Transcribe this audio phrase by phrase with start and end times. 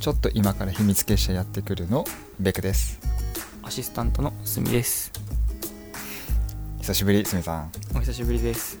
[0.00, 2.04] ちょっと今から秘密結社やってくるの
[2.38, 2.98] ベクです。
[3.62, 5.12] アシスタントのすみです。
[6.80, 7.72] 久しぶりすみさん。
[7.94, 8.78] お久しぶりです。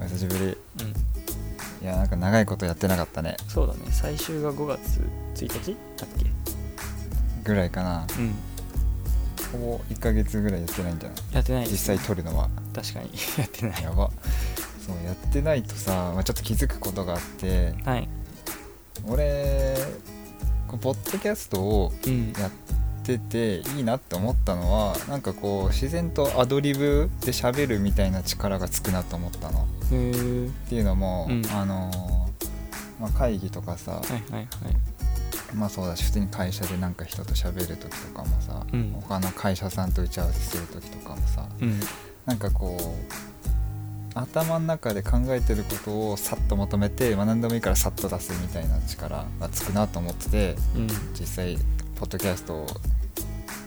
[0.00, 0.40] お久しぶり。
[0.44, 0.44] う
[1.82, 1.84] ん。
[1.84, 3.36] いやなんか長いことやってなかったね。
[3.48, 3.80] そうだね。
[3.90, 5.00] 最終が5月
[5.34, 6.30] 1日だっけ？
[7.44, 8.06] ぐらいかな。
[8.16, 8.34] うん。
[9.52, 11.18] ほぼ1ヶ月ぐらいやってないんじゃない？
[11.34, 11.72] やってないです。
[11.72, 12.48] 実際撮るのは。
[12.72, 13.10] 確かに。
[13.36, 13.82] やってない。
[13.82, 14.10] やば。
[14.86, 17.74] そうやってないとさ、まあ、ちょっと気づくことがあって。
[17.84, 18.08] はい。
[19.08, 19.76] 俺
[20.66, 22.32] ポッドキャストをうん。
[22.38, 22.50] やっ
[23.04, 29.62] てていいなって思ったのはなんかこう自然とアドリブで喋るみたいな力がつくなと思ったの。
[29.62, 29.94] って
[30.74, 31.42] いうのも、うん。
[31.54, 32.26] あのー
[33.00, 34.46] まあ、会議とかさ、はいはいはい。
[35.54, 38.92] まあそうだし普通に会社でなんか人と喋る時とかもさ、うん。
[39.02, 41.80] 他の会社さんと打ち合わせする時とかもさうん。
[42.24, 43.55] なんかこう
[44.16, 50.86] 頭の中で考えてることをさっとまとめて、まあ、何でもいいからさっと出すみたいな力がつくなと思っててうん。
[51.18, 51.58] 実際
[51.96, 52.66] ポッドキャストを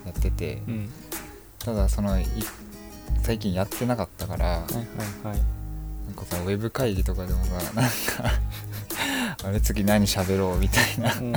[0.05, 0.89] やってて、うん。
[1.59, 2.25] ただそのい
[3.21, 5.41] 最近やってなかったからはいはいはい。
[6.07, 7.89] なんかさウェブ会議とかでもさなんか
[9.43, 11.13] あれ次何喋ろうみたいな。
[11.13, 11.33] うん。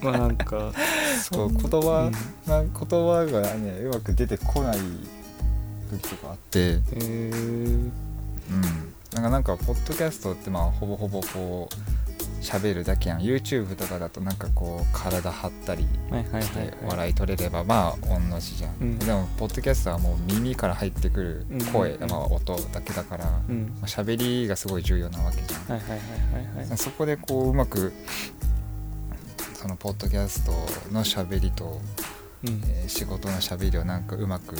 [0.00, 0.72] まあなんか
[1.20, 2.10] そん言葉、
[2.46, 2.50] うん。
[2.50, 4.78] な言葉がねうまく出てこない
[5.88, 6.58] 時とかあって。
[6.60, 7.92] へえうん。
[9.14, 11.74] なんかなんかポッドキャストってまあほぼほぼこう
[12.42, 13.20] 喋るだけやん。
[13.20, 15.88] YouTube とかだとなんかこう体張ったりし
[16.50, 18.98] て笑い取れればまあ同じじゃん、うん。
[18.98, 23.78] でもポッドキャストはもう耳から入ってくる声、まあ、音だけだから、まうん。
[23.82, 27.92] あ喋りがすごい重要なわけじゃん、そこでこううまく
[29.54, 30.52] そのポッドキャスト
[30.92, 31.80] の喋りと、
[32.44, 32.62] うん。
[32.68, 34.56] えー仕事の喋りをなんかうまく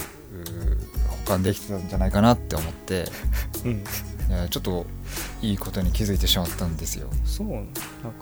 [1.25, 3.07] うー補完できてたんじゃないかなって思って
[3.65, 3.85] うん。
[4.29, 4.87] いやちょっと
[5.41, 7.09] いいことに気づいてしまったんですよ。
[7.25, 7.49] そう。
[7.49, 7.65] なん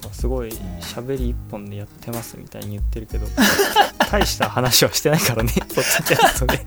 [0.00, 0.52] かすごいん。
[0.80, 3.26] 喋り一本でやってますみたいに言ってるけど
[4.10, 5.52] 大した話はしてないからね。
[5.58, 6.66] ポッドキャストで。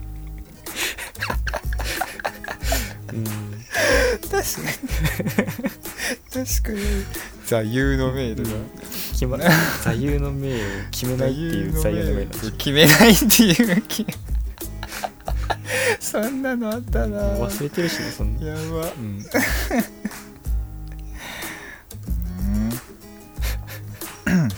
[3.14, 3.24] うん。
[4.30, 4.44] 確かに。
[6.46, 6.80] 確かに。
[7.46, 8.70] 座右の銘うん。
[9.12, 9.38] 決ま
[9.82, 10.58] 座右の銘を
[10.90, 14.06] 決めないっていう座右の銘決めないっていう気
[16.00, 17.18] そんなのあったな。
[17.36, 18.46] 忘れてるしねそんな。
[18.46, 18.60] やば。
[18.60, 19.24] うん。
[24.26, 24.42] うん。
[24.42, 24.50] うん。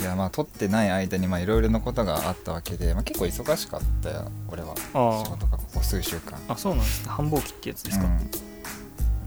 [0.00, 4.74] いやまあ撮ってない間にまあいろいろなことがあったわけで、まあ、結構忙しかったよ俺は。
[4.94, 6.38] あ仕事がここ数週間。
[6.48, 8.30] ああそうなんですね繁忙期ってやつですか、うん。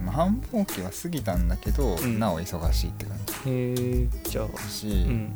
[0.06, 2.20] まあ、繁忙期は過ぎたんだけど、うん。
[2.20, 4.70] なお忙しいって感へえじゃあ。
[4.70, 5.32] し、うん。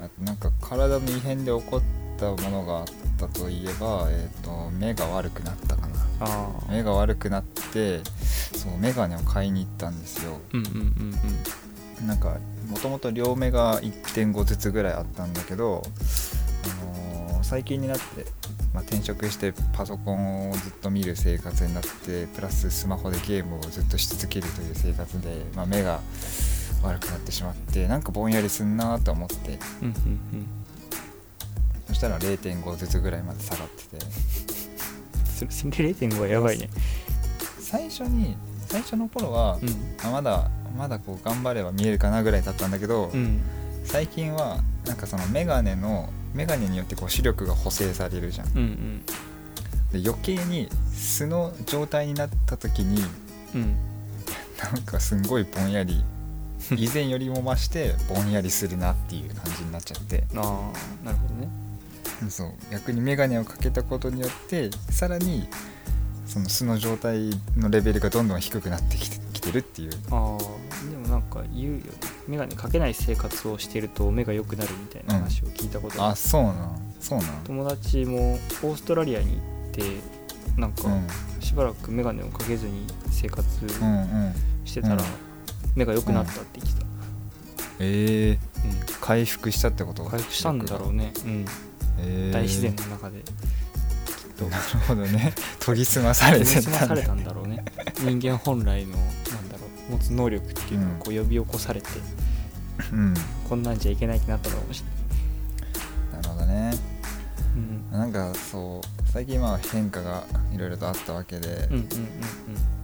[0.00, 1.82] あとなんか体の異変で起こっ
[2.22, 2.86] たものがあっ
[3.18, 6.02] たといえば、えー、と目が悪くなったかな。
[6.70, 8.00] 目が悪くなって
[8.56, 10.38] そう眼鏡を買いに行ったんですよ。
[10.52, 10.66] うんうん
[12.00, 12.38] うんなんか
[12.68, 15.82] もともと両目が1.5ずつぐらいあったんだけど、
[16.64, 18.02] あのー最近になって、
[18.72, 26.00] まあ、転職してパソコンをずっと見る生活になってプラススマホでゲームをずっとし続けるという生活で、まあ、目が
[26.82, 29.58] 悪くなってしまってなんかぼんやりすんなと思って。
[29.82, 29.94] うんうん
[30.32, 30.61] うん
[31.92, 34.06] そしたら0.5ずつぐらいまで下がってて。
[35.36, 36.70] それ0.5はやばいね。
[37.60, 38.34] 最初に
[38.66, 39.68] 最初の頃は、うん。
[40.02, 43.42] あまだまだこう頑張れば見えるかなぐらいだったんだけど、うん。
[43.84, 48.48] 最近はなんかそのメガネのメガネによってこう視力が補正されるじゃん。
[48.48, 49.02] うんうん。
[49.92, 53.02] で余計に素の状態になった時に
[53.54, 53.76] うん。
[54.62, 56.02] なんかすんごいぼんやり
[56.78, 60.24] 以前よりも増してぼんやりするなっていう感じになっちゃって。
[60.36, 60.72] あ
[61.02, 61.48] あなるほどね
[62.30, 62.50] そう。
[62.70, 65.46] 逆にメガネをかけたことによってさらに
[66.26, 69.90] その素の状態のレベルがどんどん低くなってきてきてるっていう。
[70.10, 71.82] ああでもなんか言うよね。
[72.28, 76.94] 眼鏡かけない生活をしてると目が良くなるみたいな話を聞いたことある、あそうなん。
[77.00, 77.28] そうなん。
[77.44, 79.40] 友達もオーストラリアに行っ
[79.72, 79.82] て
[80.60, 81.06] なんかうん。
[81.40, 83.46] しばらく眼鏡をかけずに生活
[83.82, 84.34] うんうん
[84.64, 85.00] してたらうん
[85.74, 86.86] 目が良くなったって言ってた、
[87.80, 88.38] ええうん。
[89.00, 90.04] 回復したってこと？
[90.04, 91.48] 回復したんだろうね、うん、えー
[92.32, 93.22] 大自然の中で。
[94.42, 95.32] なるほどね。
[95.64, 97.64] 研ぎ澄まされてたんだろうね。
[98.00, 101.88] 人間本来のなんだろう持つ能力っていうのをこう呼び起こされて、
[102.92, 103.14] うん。
[103.48, 104.82] こんなんじゃいけないってなったのかもし。
[106.12, 106.52] なるほどね。
[106.52, 106.78] れない、
[107.56, 107.98] うん。
[107.98, 112.81] なんかそう最近まあ変化がいろいろとあったわけで、うんうんうん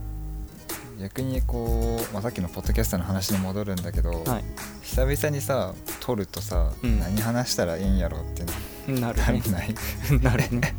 [1.01, 4.45] 逆にこう、まあ、さっきのポッドキャストの話に戻るんだけど、うんはい。
[4.83, 6.99] 久々にさ撮るとさ、うん。
[6.99, 8.45] 何話したらいいんやろって
[8.93, 9.75] なるね。
[10.23, 10.75] なるね。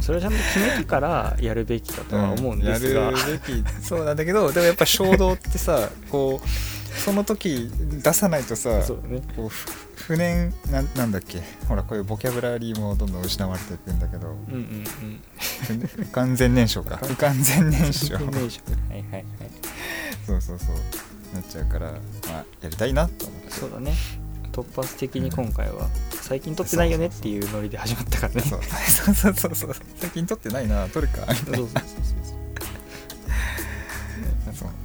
[0.00, 3.64] それはちゃんと決めてからやるべきだとは思うんですが、やるべき。
[3.82, 6.46] そうなんだけどでもやっぱ衝動ってさこう
[6.96, 7.70] その時
[8.02, 9.22] 出さないとさそうだね。
[9.36, 9.66] こうふ
[9.96, 11.40] 不燃なんなんだっけ？
[11.68, 14.28] ほらこういうボキャブラリーもどんどん失われていくんだけど。
[14.28, 14.84] うんうん
[16.00, 16.06] うん。
[16.12, 16.96] 完全燃焼か。
[16.96, 18.14] 不完全燃焼。
[18.14, 18.32] はいはい
[19.12, 19.24] はい。
[20.26, 20.76] そうそうそう。
[21.34, 21.98] なっちゃうから、ま
[22.40, 23.50] あ、やりたいなと思って。
[23.52, 23.94] そうだね。
[24.52, 25.88] 突発的に今回は
[26.22, 28.40] 最近撮ってないよねっていうノリで始まったからね。
[28.42, 28.60] そう。
[29.14, 30.88] そうそうそう最近撮ってないな。
[30.88, 31.20] 撮るか。
[31.20, 32.19] みたいなそうそうそうそう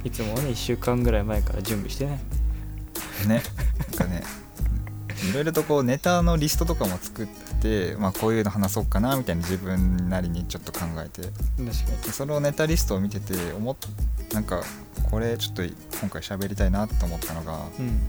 [0.06, 2.20] いつもはね1週間ぐらい前から準備してね。
[3.26, 3.42] ね
[3.90, 4.22] なんかね
[5.30, 7.26] いろいろとこうネタのリストとかも作っ
[7.60, 11.22] て、まあ、こういうの話そうかなみたいな自分なりにちょっと考えて。
[11.22, 13.76] 確かでそのネタリストを見てて思っ
[14.32, 14.62] なんか
[15.10, 18.00] これちょっと今回喋りたいなと思ったのがにうん。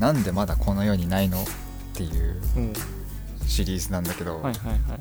[0.00, 1.44] なんでまだこの世にないのっ
[1.92, 2.72] ていううん。
[3.46, 4.98] シリーズなんだけど、はいはいはいはい。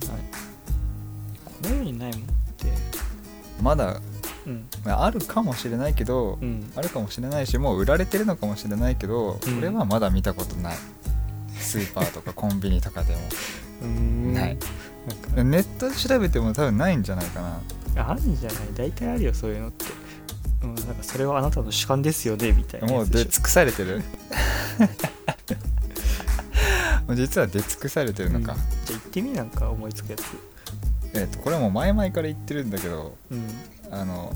[1.46, 2.26] この世にないもんっ
[2.58, 2.68] て。
[3.62, 4.02] まだ
[4.86, 6.72] ああるかもしれないけど、うん。
[6.76, 9.58] あるかもしれないしもう売られてるのかもしれないけど、うん。
[9.60, 10.78] 俺はまだ見たことない。
[11.58, 13.20] スーパーとかコンビニとかでも。
[13.82, 14.34] うーん。
[14.34, 14.58] ない。
[15.36, 17.60] ネットで調べても多分ないんじゃないかな。
[18.10, 18.60] あるんじゃない？
[18.76, 19.86] 大体あるよそういうのって。
[20.64, 24.04] うんなんかそれはあなたの主観ですよねみたいなもう出尽くされてる？
[27.16, 28.60] 実は出尽くされてるのか、うん。
[28.86, 30.24] じゃあ行ってみなんか思いつくやつ。
[31.14, 33.48] えっとこれも前々から言ってるんだけどうん
[33.92, 34.34] あの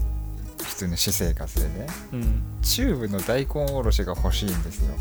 [0.64, 2.42] 普通の私生活でねうん。
[2.62, 4.96] チューブの大根おろしが欲しいんですよ。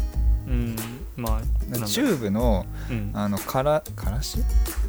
[0.48, 0.76] うん。
[1.16, 3.10] まあチューブのうん。
[3.14, 4.38] あのからからし？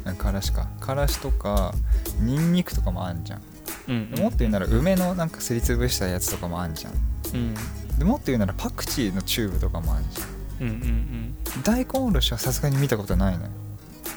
[0.04, 0.68] うんからしか。
[0.80, 1.72] からしとか
[2.20, 3.42] ニンニクとかもあんじゃん。
[3.88, 4.10] うん。
[4.10, 6.92] でもっと言うなら梅のなんかすりつぶしたやつとかもあんじゃん。
[6.92, 7.54] うん。
[7.98, 10.28] でもっと言うならパクチーのチューブとかもあんじゃん。
[10.60, 13.50] うんうん大根おろしはさすがに見たことないのよ。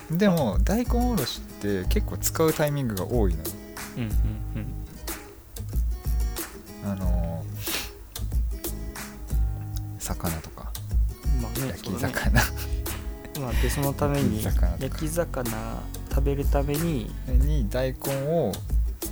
[0.10, 3.46] でも大根おろしって結構使うタイミングが多いのよ。
[3.98, 4.77] うんうんうん
[6.92, 7.48] あのー
[10.00, 10.72] 魚とか。
[11.36, 12.14] うんまあね焼きそうだね。
[12.14, 12.42] 魚、
[13.46, 17.98] まあでそのために焼き魚食べるためにに大根
[18.28, 18.52] を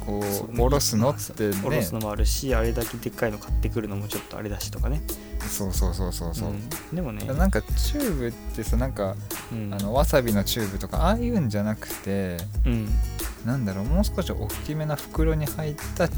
[0.05, 1.55] こそううおろすのってね。
[1.63, 5.01] おろすのもあるしあれだけでっかいの買ってくるのもちょっとあれだしとかね。
[5.47, 6.69] そうそうそうそうそう、ん。
[6.93, 9.15] でもねなんかチューブってさなんか
[9.51, 9.73] うん。
[9.73, 12.89] あのわさびのチューブとかああいうんじゃなくてうん。
[13.45, 16.09] なんだろうもう少し大きめな袋に入った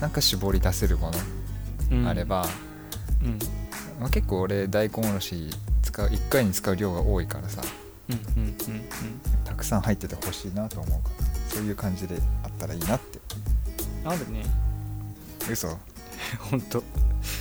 [0.00, 1.10] なんか絞り出せるも
[1.90, 2.04] うん。
[2.04, 2.46] のあれば、
[3.24, 3.38] うん。
[4.00, 5.50] まあ、結構俺大根おろし
[5.82, 7.62] 使う1回に使う量が多いからさ
[8.08, 8.54] うんうんうん
[9.44, 13.18] たくさん入っててほしいなと思うからそういう感じであったらいいなって。
[14.04, 14.42] うんあるね。
[15.50, 15.76] 嘘？
[16.38, 16.82] ほんと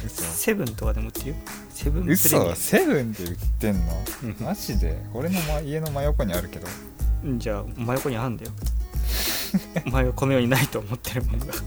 [0.06, 0.24] 嘘？
[0.24, 1.36] セブンとかでも売ってるよ。
[1.70, 2.56] セブン嘘？
[2.56, 3.82] セブンで売ってんの？
[4.24, 4.36] うん。
[4.42, 4.98] マジで？
[5.14, 6.68] 俺の、ま、家の真横にあるけど。
[7.24, 8.52] うんじゃあ真横にあんだよ。
[9.88, 11.54] お前はこの世にないと思ってるものが。
[11.54, 11.58] い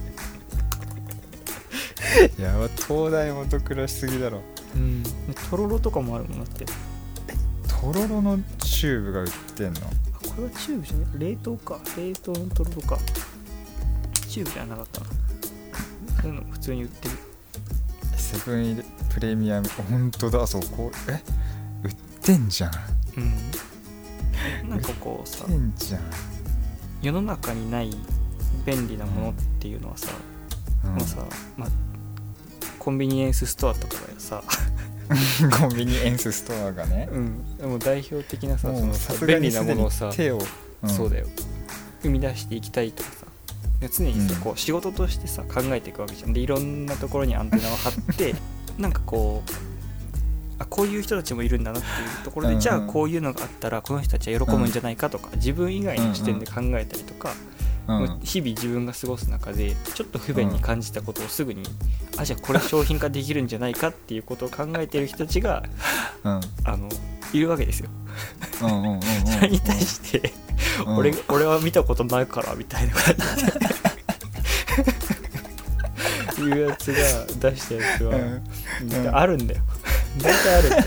[2.39, 4.41] やば灯台下暗しすぎだろ。
[4.75, 5.03] うん。
[5.51, 6.65] とろろとかもあるもんだって。
[6.65, 9.81] とろろのチューブが売ってんの？
[9.81, 11.31] あこれはチューブじゃない？
[11.31, 11.81] 冷凍か。
[11.97, 12.99] 冷凍のとろろか。
[14.29, 15.07] チューブじゃなかったな。
[16.23, 17.15] そういうの普通に売ってる。
[18.17, 19.69] セブンイレプレミアム。
[19.69, 20.91] 本当だそうこ。
[21.09, 21.23] うえ？
[21.85, 22.71] 売ってんじゃん。
[22.71, 22.75] 売
[23.17, 23.21] う
[24.67, 24.71] ん。
[24.71, 26.01] なんかこうさってんじゃん、
[27.01, 27.91] 世の中にない
[28.65, 30.09] 便利なものっていうのはさ、
[30.85, 30.91] うん。
[30.95, 31.19] もうさ、
[31.57, 31.69] まあ、
[32.83, 34.43] コンビニエンスストアとかがさ、
[35.57, 37.09] コンビニエンスストアがね。
[37.13, 40.89] うん、でも代表的なさそのさ便利なものをさ、手を、ん。
[40.89, 41.29] そうだよ。
[42.03, 43.27] 生み出していきたいとかさ。
[43.79, 44.41] で常にさ、うん。
[44.41, 46.33] こう仕事としてさ考えていくわけじゃん。
[46.33, 48.35] でいろんなところにアンテナを張って
[48.77, 49.51] なんかこう
[50.59, 52.57] あこういう人たちもいるんだなっていうところで、うん。
[52.57, 57.52] うんじゃあこういうのがあったらこの人たちは喜ぶんじゃないかとか、自分以外の視点で考えたりとか、うんもう
[58.23, 61.63] 日々自分が過ごす中でちょっと不便に感じたことをすぐに、
[62.17, 65.65] あじゃあこれ商品化できるんじゃないかっていうことを考えてる人たちが
[66.25, 66.41] うん。
[66.65, 66.89] あの
[67.33, 67.89] いるわけですよ。
[68.61, 68.67] そ
[69.41, 70.33] れに対して、
[70.87, 70.97] うん。
[70.97, 73.53] 俺俺は見たことないからみたいな感じで。
[76.43, 79.17] いうやつが出したやつは、うん。
[79.17, 79.63] あるんだよ。
[80.19, 80.85] 大体あるんだよ。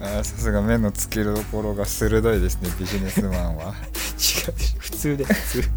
[0.00, 3.74] さすが目の付けどころが鋭いですねビジネスマンは。
[4.18, 5.24] 違うでし通で。
[5.24, 5.68] 普 通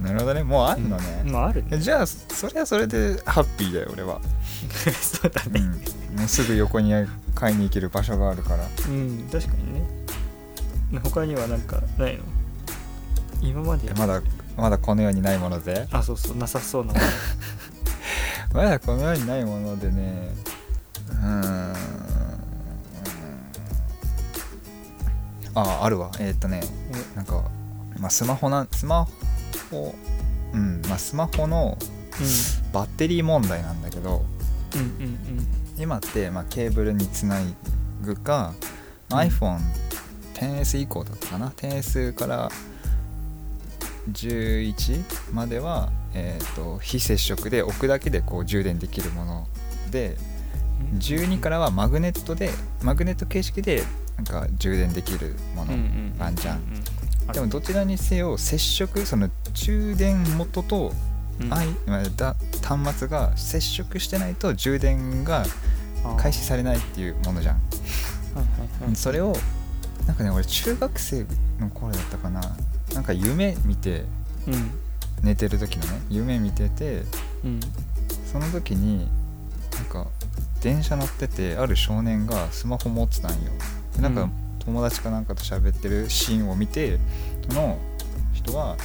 [0.00, 0.42] なるほどね。
[0.42, 1.78] もうあんのね、まああるね。
[1.78, 4.20] じゃあそれはそれでハッピーだよ俺は、
[5.00, 5.60] そうだね。
[5.60, 6.92] うん、もうすぐ横に
[7.34, 8.66] 買いに行ける場所があるから。
[8.88, 9.80] うん確かにね。
[11.02, 12.22] 他にはなんかないの？
[13.40, 13.90] 今まで。
[13.94, 14.20] まだ
[14.56, 15.88] まだこの世にないもので？
[15.90, 16.36] あそうそう。
[16.36, 17.04] なさそうなもの。
[18.62, 20.34] まだこの世にないものでね。
[21.10, 21.16] うー
[21.72, 21.74] ん
[25.54, 26.10] ああるわ。
[26.18, 26.60] えーっとね
[27.14, 27.44] なんか、
[27.98, 29.06] まあ、スマホなんスマ
[29.70, 29.94] ホ
[30.52, 31.76] うんまあ、スマホの
[32.72, 34.24] バッテリー問題なんだけど
[34.74, 35.06] うんうんう
[35.40, 35.46] ん。
[35.76, 37.40] 今って、まあ、ケーブルにつな
[38.02, 38.54] ぐか、
[39.10, 39.16] うん。
[39.18, 41.48] iPhone10S 以降だったかな。
[41.56, 42.50] 10S から
[44.12, 49.46] 11までは、えー、と非接触で置くだけでこう充電できるもの
[49.90, 50.16] で
[50.92, 52.50] うん12からはマグネットで
[52.82, 53.82] マグネット形式で
[54.16, 56.58] なんか充電できるもの、うんうんあんじゃん。
[56.58, 56.84] うんうん
[57.32, 60.92] でもどちらにせよ接触その充電元と、
[61.40, 61.48] うん。
[61.48, 65.46] だ端末が接触してないと充電が
[66.18, 68.42] 開始されないっていうものじゃん、はいは
[68.82, 68.96] いはい。
[68.96, 69.34] それを
[70.06, 71.24] なんかね俺中学生
[71.58, 72.42] の頃だったかな。
[72.92, 74.04] なんか夢見て
[74.46, 74.70] うん。
[75.22, 77.04] 寝てる時のね夢見てて
[77.42, 77.60] うん。
[78.30, 79.08] その時に
[79.74, 80.08] なんか
[80.60, 83.38] 電車乗っててある少年がスマホ持ってたんよ
[83.96, 84.44] でなんかうん。
[84.64, 86.98] 友達かなんかと喋ってるシーンを見て
[87.48, 87.78] その
[88.32, 88.76] 人は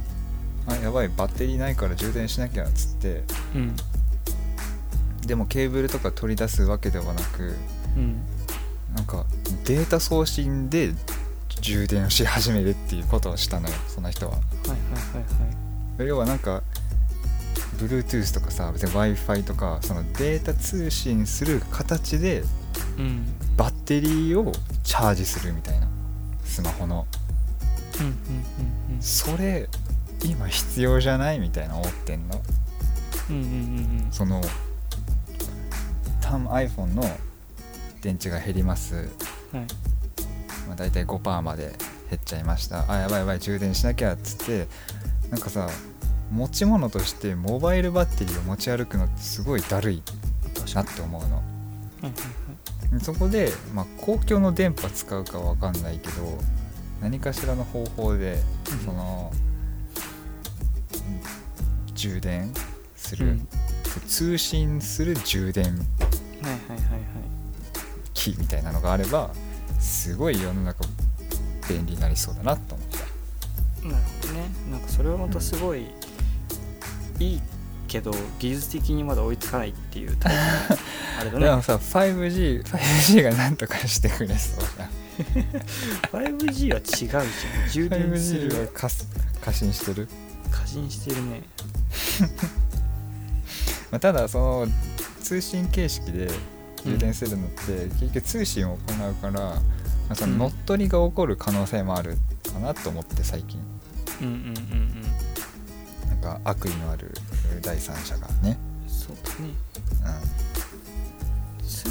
[0.66, 3.24] 「あやばいバッテリーないから充電しなきゃ」っつって。
[3.54, 3.76] うん。
[5.26, 7.56] でもケーブルとか取り出すわけではなく
[7.96, 8.20] うん。
[8.94, 9.24] なんか
[9.64, 10.92] データ送信で
[11.62, 14.32] 充電をし始めるっていうことをしたのよその人は。
[14.32, 14.78] はいはいは
[15.98, 16.08] いはい。
[16.08, 16.62] 要はなんか
[17.78, 22.63] Bluetooth とかさ別に w i f i とかそのデータ通信する形でうん
[23.56, 24.52] バッテリーを
[24.82, 25.88] チャージするみたいな。
[26.44, 27.06] スマホの。
[28.00, 28.12] うんうんう
[28.98, 29.68] んそれ
[30.22, 32.42] 今必要じゃないみたいな思ってんの？
[33.30, 33.52] うんうんうんう
[34.08, 34.08] ん。
[34.10, 34.40] その
[36.20, 37.02] タム iPhone の
[38.00, 39.06] 電池が減ります、はい。
[40.66, 41.74] まあ、大体5%まで
[42.10, 42.90] 減っちゃいました。
[42.90, 44.66] あやばいやばい充電しなきゃっつって。
[45.30, 45.68] なんかさ
[46.32, 50.02] 持ち物としてモバイルバッテリーを持ち歩くのってすごいだるい
[50.74, 51.42] なって思うの
[53.00, 56.38] そこで、まあ、公共の電波使うかわかんないけど
[57.00, 58.78] 何かしらの方法でうん。
[58.84, 59.32] その、
[61.94, 62.52] 充電
[62.96, 63.48] する、うん。
[64.06, 67.04] 通信する充電はいはいはいはい。
[68.12, 69.30] 機みたいなのがあれば
[69.78, 70.84] すごい世の中
[71.68, 73.88] 便利になりそうだなと思った。
[73.88, 74.44] なるほどね。
[74.70, 75.86] なんかそれはまたすごい
[77.18, 77.40] いい
[77.86, 80.34] けど技術的にまだ追いつかないっていうタイ
[80.68, 80.74] プ。
[80.74, 80.78] の
[81.18, 81.46] あれだね。
[81.46, 84.90] でもさ 5G, 5G が何とかしてくれそうじゃん。
[86.38, 87.24] 5G は違うじゃん。
[87.70, 88.88] 充電す 5G はる過
[89.40, 90.08] 過信してる、
[90.50, 91.42] 過信してるね。
[93.90, 94.68] まあ、ただその
[95.22, 96.28] 通信形式で
[96.84, 99.62] 充電するのって、結局通信を行うから、ま
[100.10, 100.38] あ、そのうん。
[100.38, 102.18] 乗っ取りが起こる可能性もある
[102.52, 103.60] かなと思って最近。
[104.20, 106.10] うんうんうんうん。
[106.10, 107.12] なんか悪意のある
[107.62, 109.50] 第三者がね、そうだね。
[110.38, 110.43] うん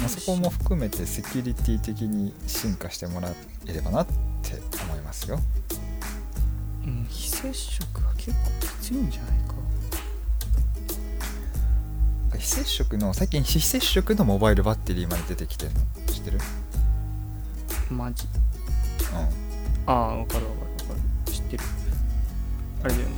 [0.00, 3.30] まあ、そこも含めてセキュリティ的に進化してもら
[3.66, 4.06] えればなっ
[4.42, 5.38] て思いますよ。
[6.84, 9.54] うん非接触は結構きついんじゃないか。
[12.38, 15.80] 非接触の最近非接触のモバイルバッテリーまで出てきてるの？
[16.12, 16.38] 知ってる？
[17.90, 18.24] マジ？
[18.24, 18.28] う
[19.86, 20.94] ああ分かる分かる分か
[21.26, 21.32] る。
[21.32, 21.62] 知ってる。
[22.82, 23.14] あれだよね。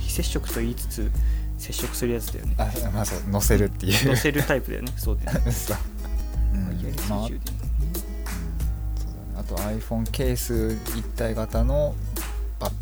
[0.00, 1.10] 非接触と言いつつ
[1.58, 2.54] 接触するやつだよね。
[2.54, 4.08] んあまあそう乗せるっていう。
[4.08, 4.92] 乗せるタイプだよね。
[4.96, 5.52] そうだよね
[6.54, 7.38] まあうんそうだね、
[9.36, 11.94] あと iPhone ケース一体型の
[12.58, 12.72] バッ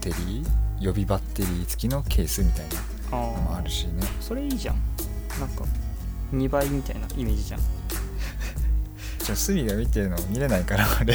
[0.00, 0.46] テリー
[0.80, 2.66] 予備バッテリー付きのケースみたい
[3.12, 4.02] なあのもあるしね。
[4.20, 4.76] それいいじゃん。
[5.38, 5.64] なんか
[6.32, 7.60] 2倍みたいなイメージじゃん。
[7.60, 11.14] じゃあスミが見てるの見れないからあれ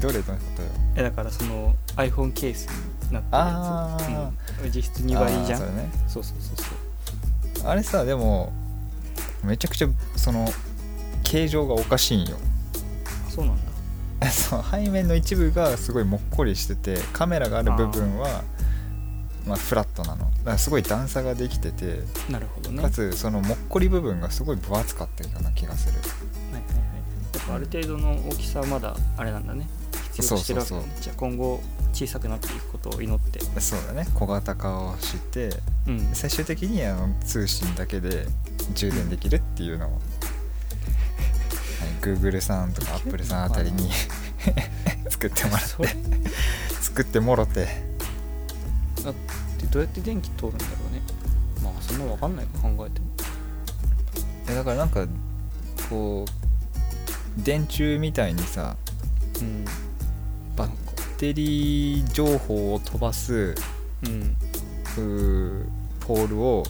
[0.00, 0.68] どれのことよ。
[0.96, 2.66] えだからその iPhone ケース
[3.06, 4.60] になってるあやー。
[4.60, 5.58] つ、うん、実質2倍じゃん。
[5.60, 5.90] それね。
[6.06, 7.68] そうそうそうそう。
[7.68, 8.52] あれさでも
[9.44, 10.46] めちゃくちゃその
[11.22, 12.36] 形状がおかしいんよ。
[13.26, 13.70] あそうなんだ。
[14.30, 18.44] そう背面の一部がすごいもっこりしててカメラがある部分は
[19.46, 20.30] まあ、フラットなの。
[20.30, 22.82] だからすごい段差ができててなるほどね。
[22.82, 25.98] かつそのもっこり部分がすごい分厚かったような気がする。
[25.98, 26.04] は
[26.50, 26.78] いはいはい。
[27.34, 29.68] やっぱある程度の大きさはまだあれなんだね。
[30.12, 30.70] 必要としてるわけ。
[30.72, 31.02] だねそうそう。
[31.02, 31.60] じゃあ今後
[31.92, 33.40] 小さくなっていくことを祈って。
[33.60, 34.06] そうだね。
[34.14, 35.50] 小型化をして
[35.86, 36.10] うん。
[36.12, 38.26] 最終的にあの通信だけで
[38.74, 40.00] 充電できるっていうのを、はい、
[42.02, 43.90] Google さんとか Apple さんあたりに
[45.08, 46.30] 作ってもらって。
[46.80, 47.66] 作ってもろて。
[49.04, 49.14] だっ
[49.58, 51.02] てどうやって電気通るんだろうね。
[51.62, 53.06] まあそんな分かんないか考えても。
[54.48, 55.06] えだからなんか
[55.88, 58.76] こう電柱みたいにさ
[59.40, 59.64] うん。
[60.56, 60.70] バッ
[61.18, 63.54] テリー情報を飛ばす
[64.04, 64.36] うん。
[66.00, 66.64] ポールを、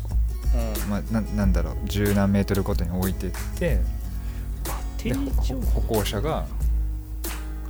[0.54, 0.90] うん。
[0.90, 1.76] まあ、ななんだろう。
[1.84, 3.80] 十何メートルごとに置いてって。
[5.02, 6.46] で歩行者が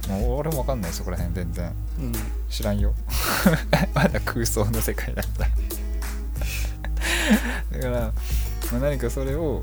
[0.09, 1.73] もう俺も分かんないそこら辺全然。
[2.01, 2.13] うん。
[2.49, 2.95] 知らんよ。
[3.95, 5.47] まだ空想の世界だった。
[7.79, 8.01] だから、
[8.73, 9.63] まあ、何かそれを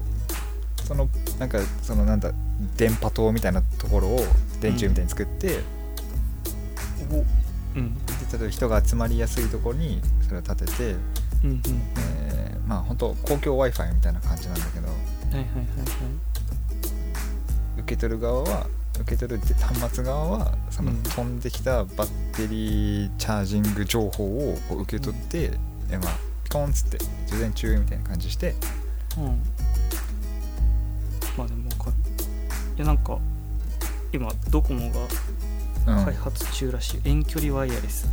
[0.86, 1.10] その
[1.40, 2.32] なんかそのなんだ
[2.78, 4.26] 電波塔みたいなところを
[4.62, 5.60] 電柱みたいに作って、
[7.12, 7.16] お
[7.76, 7.94] うん。
[7.94, 10.96] で例えば人が集まりやすいところにそれを立てて、
[11.44, 11.62] うんうん。
[11.98, 12.27] えー
[12.68, 15.46] まあ本当公共 w i f i みたいな感じなんだけどはいはいはいはい。
[17.80, 18.68] 受け取る側は
[19.00, 21.04] 受け取る端末側はそのうん。
[21.04, 25.52] 飛んできたバッテリーチャージング情報をこう受け取って、
[25.92, 26.98] えまあピコンっつって
[27.30, 28.56] 充電中みたいな感じして。
[29.18, 29.42] うん。
[31.38, 31.98] まあでもわかる
[32.76, 33.20] いやなんか
[34.12, 38.10] 今ドコモうん、が開発中らしい、遠距離ワイヤレス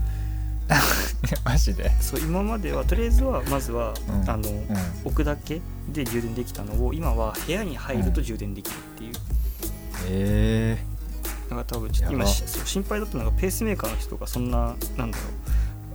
[1.45, 1.91] マジで？
[2.01, 4.31] そう今まではとりあえずはまずは、うん。
[4.31, 4.67] あの、うん。
[5.05, 9.13] 置くだけで充電できたのを今は部屋に入ると充電できるっていう、
[10.09, 10.79] え。
[11.51, 15.25] なんか多分ちょっと今心配だったのがペースメーカーの人がそんななんだろ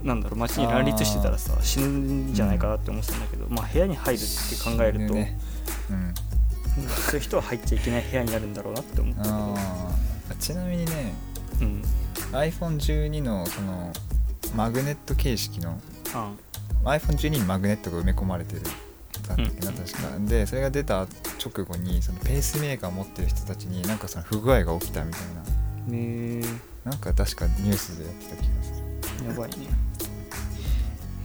[0.04, 4.28] うなんだろう街に乱立してたらさ死ぬんじゃないかなって思ってたんだけど、まあ部屋に入るって
[4.64, 5.38] 考えると、ね。
[5.90, 5.96] うん。
[5.96, 6.14] うん
[6.88, 9.36] そういう人は入っちゃいけない部屋になるんだろうなって思ったけど。
[10.40, 11.14] ちなみにね
[11.60, 11.84] うん。
[12.32, 13.92] iPhone12 のその
[14.56, 15.79] マグネット形式の
[16.13, 16.32] あ
[16.84, 18.72] iPhone12 にマグネットが埋め込まれてるだっ
[19.25, 19.75] たっけな、うん。
[19.75, 20.20] 確か。
[20.20, 21.01] でそれが出た
[21.44, 25.22] 直後にそのペースメーカー持ってる人たちになんかその不具合が起きたみたい
[25.91, 26.41] ね
[26.86, 28.77] ななんか確かニュースでやってた気がする。
[29.25, 29.58] えやばいね。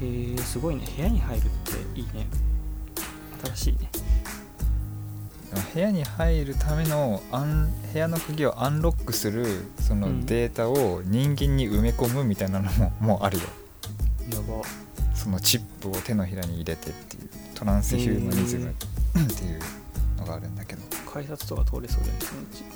[0.02, 0.84] へえすごいね。
[0.96, 1.48] 部屋に入るっ
[1.94, 2.26] ていいね。
[3.44, 3.90] 新しいね
[5.74, 7.22] 部屋に入るための
[7.92, 9.46] 部屋の鍵をアンロックする
[9.78, 10.26] そのうん。
[10.26, 13.44] データを人間に埋め込むみたいなのも もうあるよ。
[14.32, 14.62] やば。
[15.14, 18.72] そのチップを手のひらに入れてっていうトランスヒューマニズムっ
[19.26, 19.60] ていう
[20.18, 20.82] のがあるんだけど。
[21.12, 22.20] 改札とか通れそうだよね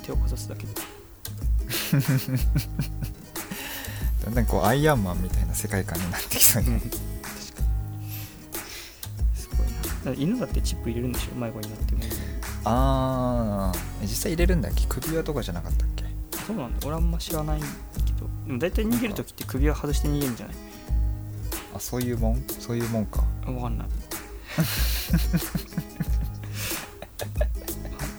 [0.03, 0.73] 手をかざすだけで。
[4.25, 6.99] だんだんこうアイアンマンみたいな世界観になってきそうに確かに。
[9.35, 9.49] す
[10.05, 10.21] ごいな。
[10.21, 12.01] 犬だってチップ入れるんでしょ迷子になっても
[12.65, 14.85] ああ実際入れるんだっけ？
[14.87, 16.03] 首輪とかじゃなかったっけ？
[16.45, 16.87] そうなんだ。
[16.87, 17.65] 俺あんま知らないけ
[18.13, 18.27] ど。
[18.47, 20.55] でも大体逃げる時って首輪外して逃げるんじゃない？
[21.75, 22.43] あそういうもん？
[22.47, 23.23] そういうもんか。
[23.45, 23.87] 分かんない。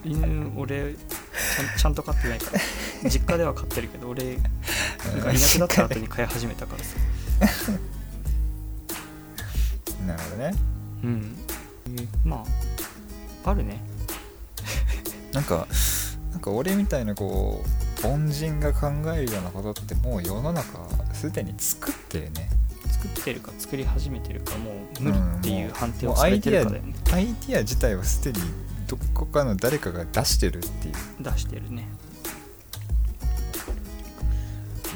[0.04, 2.60] 犬俺ちゃんちゃんと飼ってないから。
[3.10, 4.42] 実家では飼ってるけど俺が
[5.32, 6.96] いなくなった後に飼い始めたからさ。
[10.06, 10.54] なるほどね。
[11.04, 11.36] うん。
[12.24, 12.44] ま
[13.44, 13.80] ああるね
[15.32, 15.66] なんか
[16.32, 17.62] なんか俺みたいなこ
[18.02, 20.78] う凡人が考えるようなことってもう世の中
[21.12, 22.48] すでに作ってるね。
[22.90, 28.38] 作ってるか作り始めてるかもう無理っていう判定をされもうアイディてるかだよねアアイディア自体はすでに
[28.86, 30.94] どこかの誰かが出してるっていう。
[31.20, 31.88] 出してるね。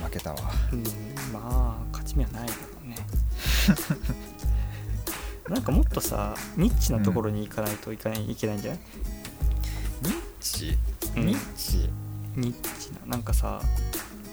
[0.05, 0.39] 負けたわ。
[0.73, 0.83] うん
[1.33, 2.97] まあ勝ち目はないだろうね。
[5.49, 8.81] なんかもっとさニッチなところに行かないといかない,、いけないんじゃない？
[10.55, 10.77] チ？
[11.17, 11.27] うん。
[11.27, 11.91] ニッチ？
[12.37, 13.61] ニッチななんかさ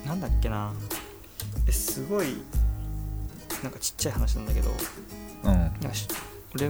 [0.05, 0.73] なんだっけな。
[1.67, 2.37] えすごい
[3.63, 4.71] なんかちっちゃい話なんだけど。
[5.43, 5.51] うん。
[5.51, 6.07] なんかし
[6.55, 6.69] 俺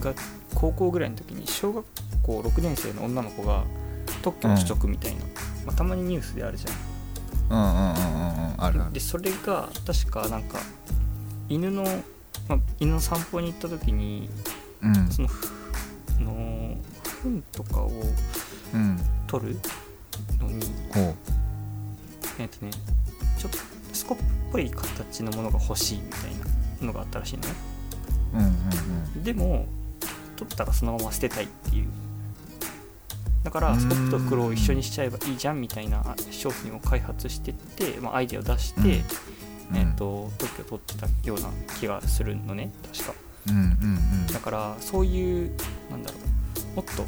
[0.00, 0.14] が
[0.54, 1.84] 高校ぐらいの時に小学
[2.22, 3.64] 校6年生の女の子が
[4.22, 5.20] 特許を取得みたいな、
[5.66, 6.72] まあ、たまにニュースであるじゃん。
[7.50, 8.64] うんうんうんうんうん。
[8.64, 10.58] あるでそれが確かなんか
[11.48, 11.84] 犬の、
[12.48, 14.28] まあ、犬の散歩に行った時に
[14.82, 15.10] うん。
[15.10, 15.52] そのふ
[16.20, 16.76] の
[17.22, 18.02] 糞とかをうん
[19.26, 19.60] 取る
[20.40, 20.66] のに
[22.38, 22.72] えっとね
[23.38, 23.58] ちょっと
[23.92, 26.20] スコップっぽい形のものが欲しいみたい
[26.80, 27.54] なのがあったらしいのね。
[28.34, 29.66] うんうんでも
[30.36, 31.88] 取ったらそのまま捨てたいっていう。
[33.42, 38.80] だからスコップと袋を一緒にしちゃえばいいじゃんみたいな商品を開発してって、まあ、アイデアを出して、
[39.70, 39.76] うん。
[39.76, 43.14] えっと特許を取ってたような気がするのね確か。
[43.48, 44.26] うんうんうん。
[44.26, 45.52] だからそういう
[45.90, 46.16] なんだろ
[46.72, 47.04] うもっと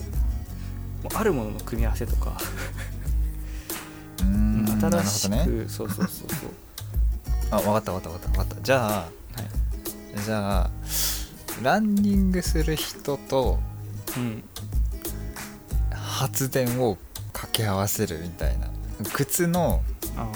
[1.14, 2.36] あるものの組み合わせとか。
[4.20, 5.68] うーん新しく、ほどね。
[5.68, 6.28] そうそうそうそう。
[7.50, 8.62] あ分かった分かった分かった分かった。
[8.62, 9.08] じゃあは
[10.16, 10.20] い。
[10.24, 10.70] じゃあ
[11.62, 13.58] ランニングする人と
[14.16, 14.44] うん。
[15.90, 16.98] 発電を
[17.32, 18.68] 掛け合わせるみたいな。
[19.12, 19.82] 靴の
[20.16, 20.30] あ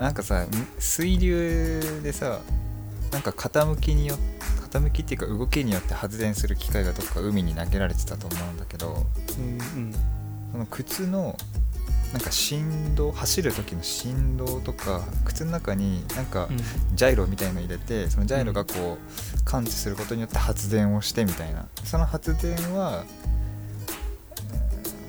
[0.00, 0.46] なんかさ
[0.78, 2.40] 水流でさ
[3.12, 9.40] なんか傾きによって傾きっていうか動きによって発電する機械がどっか海に投げられてたと思うんだけどー
[9.76, 9.94] うん。
[10.52, 11.36] その靴の
[12.12, 16.56] なんか振動走る時の振動とか靴の中になんかうん。
[16.96, 21.66] ジャイロみたいの入れてそのジャイロがこう感知することによって発電をしてみたいな。
[21.84, 23.04] その発電は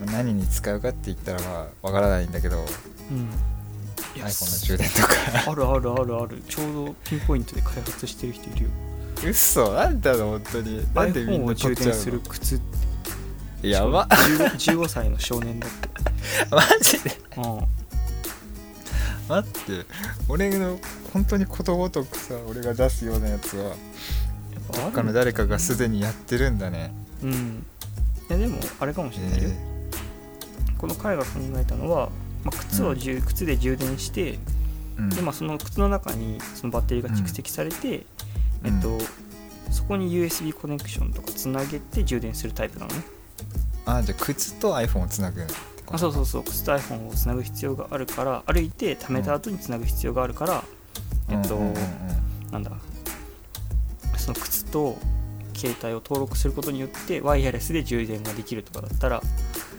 [0.03, 2.57] うん何に使うかって言ったらまあわからないんだけど
[3.11, 3.29] うん。
[4.15, 4.31] iPhone の
[4.65, 5.51] 充電とか。
[5.51, 6.43] あるあるあるある。
[6.49, 8.69] ちょうどピンポイントで開発してる人いるよ
[9.23, 10.93] 嘘なんだろ本当に。
[10.93, 12.55] なんでみ iPhone んなを充電する靴。
[12.55, 15.89] ってのやば 15, 15歳の少年だって。
[16.49, 17.19] マジで？
[17.37, 17.67] うん。
[19.27, 19.85] 待って。
[20.27, 20.79] 俺の
[21.13, 23.73] 本当にことごとくさ俺が出すようなやつはやっ
[24.71, 24.91] ぱある。
[24.91, 26.93] 他の誰かがすでにやってるんだね。
[27.23, 27.65] うん。
[28.29, 29.57] いやでもあれかもしれないよ、え
[30.77, 32.09] この彼が考えたのは、
[32.45, 34.39] まあ、靴を充、靴で充電して
[34.97, 35.09] うん。
[35.09, 38.05] で、まあ、その靴の中にそのバッテリーが蓄積されて、うん
[38.63, 38.97] えっと
[39.71, 43.03] そこに USB コネクションとかつなげて充電するタイプなのね。
[43.85, 45.41] あじゃあ靴と iPhone をつなぐ
[45.87, 46.43] あそうそうそう。
[46.43, 50.63] 靴と iPhone をつなぐ必要があるから歩いて貯めた後につなぐ必要があるから、
[51.29, 51.77] えっと、うんうんうん。
[52.51, 52.71] なんだ？
[54.17, 54.97] その靴と
[55.55, 59.23] 携帯を登録することによってワイヤレスで充電ができるとかだったらいい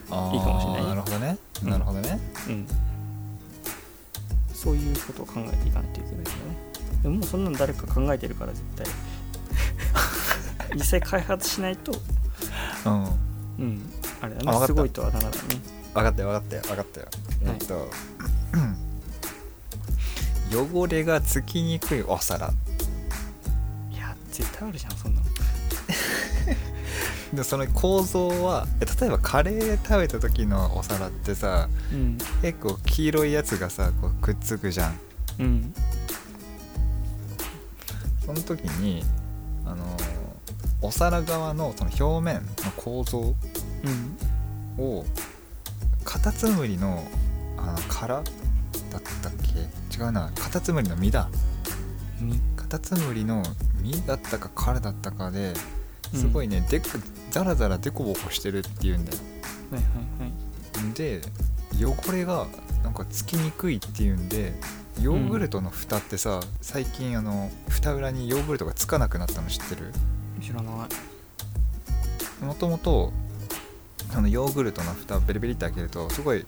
[0.09, 0.89] かもしれないね。
[0.89, 1.37] なるほどね。
[1.63, 1.69] うん。
[1.69, 2.67] なるほどね、うん。
[4.53, 6.72] そういうことを考えていかないといけないけどね
[7.03, 8.87] でももうそんなの誰か考えてるから絶対。
[10.75, 11.91] 実際開発しないと。
[12.85, 13.03] うん。
[13.03, 13.93] うん。
[14.21, 14.65] あれだね。
[14.65, 15.39] すごいとはならないね。
[15.93, 17.07] 分かったよ分かったよ分かったよ、
[17.45, 17.55] はい。
[17.55, 17.89] えっと
[20.75, 22.51] 汚れがつきにくいお皿。
[23.91, 25.27] いや絶対あるじゃんそんなの。
[27.33, 32.17] でその構造はえ例えばカレー食べた時のお皿ってさうん。
[32.41, 34.99] 結構黄色いやつがさこうくっつくじゃん。
[35.39, 35.73] うん
[38.25, 39.03] その時に
[39.65, 40.23] あのー
[40.85, 43.33] お皿側のその表面の構造
[44.77, 44.83] うん。
[44.83, 45.05] を
[46.03, 47.07] カタツムリの
[47.57, 48.23] あの殻だっ
[49.21, 49.31] たっ
[49.91, 49.97] け？
[49.97, 50.29] 違うな。
[50.35, 51.29] カタツムリの実だ。
[52.19, 53.43] みカタツムリの
[53.81, 55.53] 実だったか殻だったかで
[56.13, 56.19] うん。
[56.19, 56.87] すごいね、でく
[57.31, 59.17] ザラザラデコボコしてるっていうんだよ。
[59.71, 60.93] はいはいはい。
[60.93, 61.21] で
[61.81, 62.45] 汚れが
[62.83, 64.53] なんかつきにくいっていうんで
[65.03, 69.91] ヨーグルトの蓋ってさ、最近あの蓋裏にヨーグルトがつかなくなったの知ってる？
[70.41, 70.71] 知らな
[72.41, 72.45] い。
[72.45, 73.11] もともと
[74.15, 76.45] あのヨーグルトの蓋をベリベリって開けるとすごい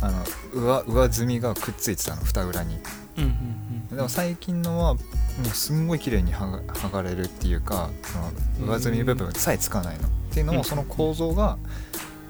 [0.00, 0.22] あの
[0.54, 2.78] 上上積みがくっついてたの蓋裏に。
[3.18, 5.00] うんうんうんでも最近のはも
[5.42, 8.18] うすんごい綺麗に剥がれるっていうかそ
[8.64, 10.06] の上積み部分さえつかないの。
[10.06, 10.58] っていうのうん。
[10.58, 11.58] もその構造が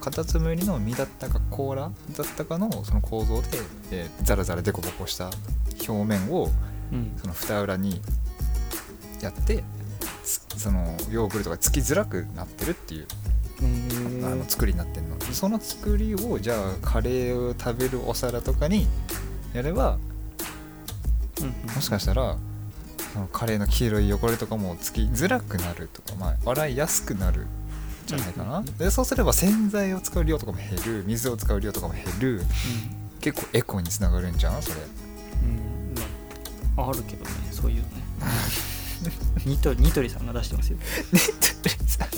[0.01, 1.83] カタツムリの実だったか甲羅
[2.17, 3.49] だったかのその構造で、
[3.93, 5.31] えーザラザラデコボコした
[5.89, 6.51] 表面を
[6.93, 7.13] うん。
[7.17, 8.01] その蓋裏に
[9.21, 9.63] やって
[10.25, 13.07] つそのヨーグルトがつきづらくなってるっていう
[14.25, 15.21] あの作りになってるの。
[15.33, 18.87] その作りをじゃあカレーを食べるお皿とかに
[19.53, 19.99] やれば
[21.41, 21.75] うんうん。
[21.75, 22.37] もしかしたら
[23.13, 27.47] そのカレーの黄色い汚れとかもつきづらくなるとか、まあ、洗いやすくなるん
[28.11, 32.43] じゃないかな、でそうすれば洗剤を使う量とかも減る水を使う量とかも減る。
[33.21, 34.77] 結構エコにつながるんじゃんそれ。
[34.77, 35.51] うん。
[35.51, 35.95] うん
[36.77, 37.91] まああるけどねそういうのね。
[39.45, 40.79] ニトリニトリさんが出してますよ。
[41.13, 42.09] ニトリさん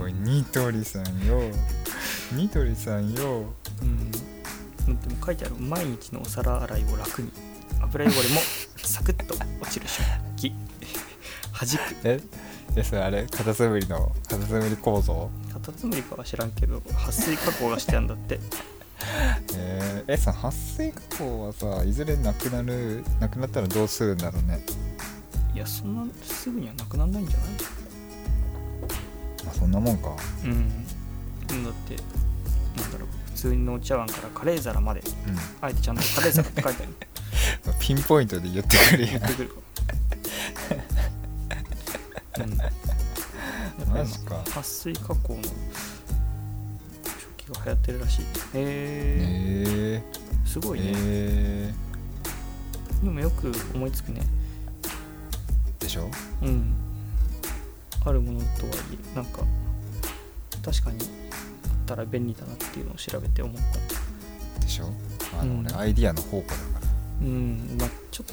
[0.00, 1.40] おいニトリさんよ。
[2.32, 3.44] ニトリさんよ。
[3.82, 4.10] うん。
[4.10, 4.18] で
[5.14, 5.54] も書いてある。
[5.56, 7.30] 毎日のお皿洗いを楽に。
[7.80, 8.40] 油汚れも
[8.76, 10.04] サクッと落ちる食
[10.36, 10.54] 器。
[11.52, 12.22] 弾く
[12.76, 15.30] ええそれあれカタツムリのカタツムリ構造？
[15.52, 18.38] カタツムリかは知らんけど撥水加工がしてあるんだって。
[19.56, 24.64] えーえその撥水加工はさいずれなくなるなくなったらどうするんだろうね。
[25.54, 27.48] いやそんなすぐにはなくならないんじゃない？
[29.44, 30.10] まあそんなもんか。
[30.44, 30.68] うん。
[31.64, 31.96] だって
[32.80, 35.00] なんだろう普通のお茶碗からカレー皿まで。
[35.00, 35.38] うん。
[35.60, 36.94] あえてちゃんとカレー皿って書いてある。
[37.80, 39.18] ピンポイントで言ってくるや。
[39.18, 39.56] ん言ってくる
[42.38, 42.56] うん。
[42.58, 44.42] やっぱ今マジか。
[44.46, 45.52] 撥水加工の食
[47.36, 48.22] 器が流行ってるらしい。
[48.22, 50.02] へええ
[50.46, 51.72] すごいね、え
[53.02, 54.20] でもよく思いつくね。
[55.78, 56.10] でしょ？
[56.42, 56.74] うん。
[58.04, 58.76] あるものとはい
[59.12, 59.42] えなんか
[60.64, 64.60] 確かにあったら便利だなっていうのを調べて思った。
[64.60, 64.92] でしょ？
[65.40, 65.66] あの、うん。
[65.66, 66.80] 俺アイディアの宝庫だから。
[67.22, 67.76] うん。
[67.78, 68.26] まあちょっ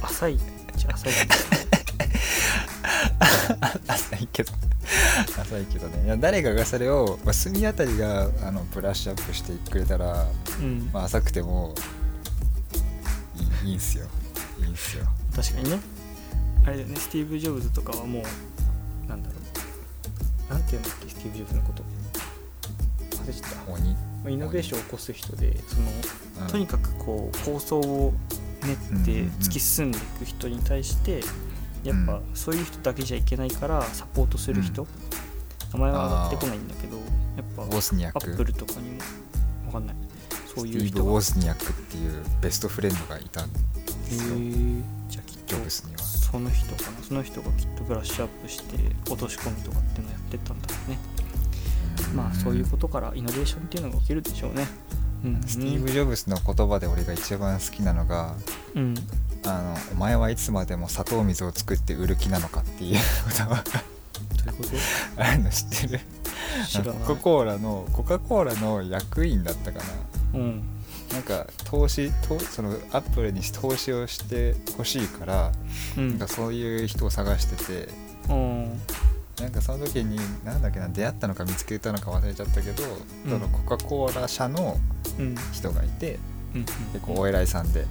[0.00, 0.38] と浅いっ
[0.76, 1.12] ちゃ浅い
[3.88, 4.52] 浅いけど
[5.40, 10.26] 浅いけどねいや誰かがそれを、まあ、隅あたりがあのブラッシュアップしてくれたら、
[10.60, 11.74] うん、まあ、浅くても
[13.64, 14.06] いいいいんすよ
[14.60, 15.80] いいんすよ確かにね
[16.66, 19.34] あれだよねスティーブ・ジョブズとかはもうなんだろ
[20.50, 21.82] うなんていうんだっけスティーブ・ジョブズのこと
[23.22, 25.82] 忘れちゃった鬼、まイノベーションを起こす人でその
[26.42, 28.12] うんとにかくこう構想を
[28.64, 29.10] 練って
[29.44, 31.20] 突き進んでいく人に対して
[31.84, 34.88] やっぱうんそういう人だけじゃいけないからサポートする人、うん。
[35.72, 37.06] 名前は上がってこないんだけどやっ
[37.56, 38.98] ぱアップクルとかにも
[39.66, 39.96] わかんない。
[40.54, 46.98] そういう人がウォズニアックっていうベストフレンドがいたんへですよえじゃあきっとその人かな。
[47.02, 48.76] その人がきっとブラッシュアップして
[49.10, 50.98] 落とし込むとかっていうのをやってったんだろうね。
[52.14, 54.66] まあそういうことからイノベーションっていうのが起きるでしょうね
[55.24, 55.40] うん。
[55.46, 58.34] スティーブ・ジョブズの言葉で俺が一番好きなのが
[58.74, 58.94] うん。
[59.44, 62.92] あの「お前はいつまでも砂糖水を作って売る気なのか」っていう。
[62.92, 63.70] 言葉がど
[64.46, 64.62] ういうこ
[65.16, 65.22] と？
[65.22, 66.00] あるの知ってる？
[67.06, 69.78] コカ・コーラのコカ・コーラの役員だったか
[70.34, 70.38] な。
[70.40, 70.62] うん。
[71.12, 75.52] なんか投資投そのアップルに投資をしてほしいから、
[75.96, 76.08] うん。
[76.10, 77.88] なんかそういう人を探してて。
[78.28, 78.80] うん
[79.42, 82.84] なんかその時になんだっけな出会ったのか見つけたのか忘れちゃったけど、
[83.24, 83.30] うん。
[83.30, 84.78] そのコカ・コーラ社の
[85.18, 85.34] うん。
[85.52, 86.18] 人がいて
[86.54, 86.64] うん。
[86.64, 87.86] 結構お偉いさんで。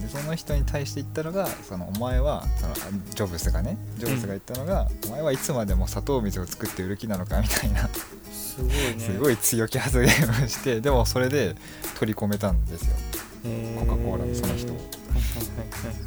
[0.00, 2.76] でその人に対して言ったのがそのお前はそのあ
[3.14, 7.88] ジョブズがねジョブズが言ったのが、お前はいつまでも砂糖水を作って売る気なのかみたいな。
[8.32, 8.98] すごいね。
[8.98, 10.10] すごい強気発言を
[10.48, 11.56] してでもそれで
[11.98, 12.94] 取り込めたんですよ
[13.42, 14.72] コカ・コーラのその人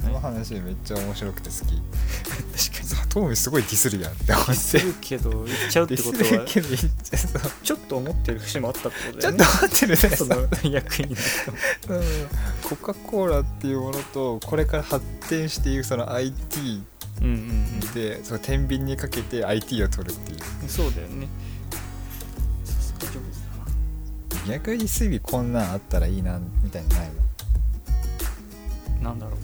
[0.01, 1.59] その話めっちゃ面白くて好き。
[1.59, 2.87] 確かに。
[2.87, 4.53] 砂糖水すごいディスるやんって思って。
[4.53, 6.45] するけど言っちゃうっデてことは。
[7.63, 9.39] ちょっと思ってる節もあったってことだよね。
[9.39, 10.15] ちょっと待ってるね。
[10.15, 10.35] その
[10.71, 12.03] 役員の人うん。
[12.63, 16.83] コカ・コーラっていうものとこれから発展していくその IT
[17.21, 20.37] うんうんでその天秤にかけて IT を取るっていう。
[20.63, 21.27] うんそうだよね
[24.47, 27.09] 逆にスビこんなんあったらいいなみたいにない
[29.01, 29.39] の、なんだろう。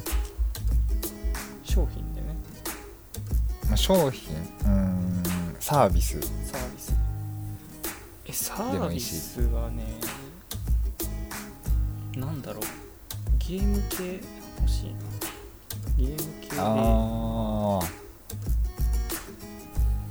[1.63, 2.27] 商品でね。
[3.67, 4.35] まあ、商品？
[4.35, 5.23] うーん
[5.59, 6.19] サービス。
[6.21, 6.95] サービス。
[8.25, 9.85] えサービスはね
[12.15, 12.61] なんだろう。
[13.39, 14.19] ゲーム系
[14.59, 14.99] 欲しいな。
[15.97, 16.55] ゲーム系で。
[16.59, 17.79] あ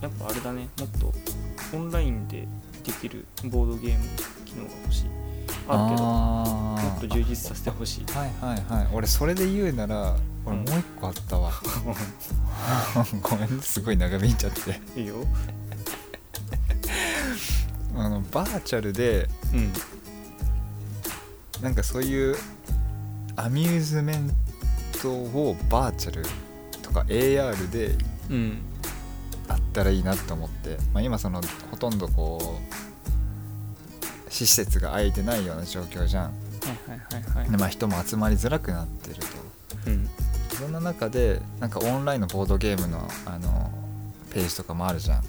[0.03, 0.69] やっぱあれだね。
[0.79, 1.13] もっと
[1.77, 2.49] オンラインで
[2.81, 4.05] できるボードゲーム
[4.45, 5.07] 機能が欲しい。
[5.69, 8.05] ああるけどもっと充実させてほしい。
[8.13, 8.89] はいはいはい。
[8.93, 11.53] 俺それで言うなら俺もう一個あったわ、
[13.23, 14.81] ごめんすごい長引いちゃって。
[15.01, 15.17] いいよ。
[17.97, 19.73] あのバーチャルでうん。
[21.63, 22.37] なんかそういう
[23.37, 24.31] アミューズメン
[25.03, 26.23] トをバーチャル
[26.83, 27.97] とか AR で
[28.31, 28.35] う
[29.71, 32.59] ったらいいなと思って、まあ、今そのほとんどこ
[34.29, 36.33] う施設が空いてないような状況じゃん。
[37.51, 39.23] で、まあ、人も集まりづらくなってると。
[39.87, 40.09] うん。
[40.51, 43.71] そんな中でなんかオンラインのボードゲームのあの
[44.33, 45.25] ページとかもあるじゃん。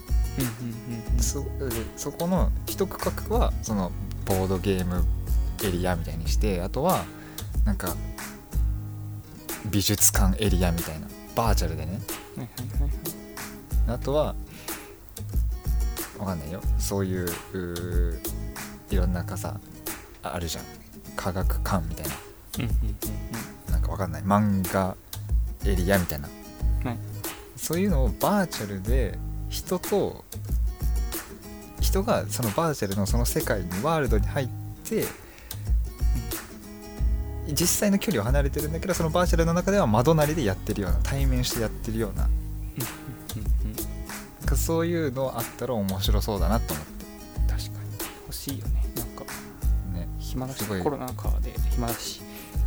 [1.20, 1.50] そで
[1.96, 2.98] そこの一区
[3.30, 3.92] 画はその
[4.26, 5.06] ボードゲーム
[5.64, 7.04] エリアみたいにしてあとは
[7.66, 7.96] なんか
[9.70, 12.00] 美術館エリアみたいなバーチャルでね
[13.88, 14.36] あとは
[16.20, 16.62] わかんないよ。
[16.78, 17.30] そういう
[18.90, 19.60] いろんな傘
[20.24, 20.64] ああるじゃん。
[21.16, 23.72] 科学館みたいな。
[23.72, 24.24] なんかわかんない。
[24.24, 24.96] 漫画
[25.66, 26.30] エリアみたいな。
[26.82, 26.98] うんはい。
[27.56, 29.18] そういうのをバーチャルで
[29.50, 30.24] 人と
[31.80, 34.48] 人がそのバーチャルのその世界にワールドに入っ
[34.84, 35.06] て
[37.48, 42.30] 実際の距離を離れてるんだけどそのバーチャルの中では窓なりでやってるような対面してやってるような
[44.62, 46.86] そういうのあったら面白そうだなと思っ
[47.48, 47.76] 確かに。
[48.22, 48.84] 欲しいよね。
[48.96, 50.08] なんかてね。
[50.20, 51.52] 暇だしコロナ禍で。
[51.72, 52.22] 暇だし。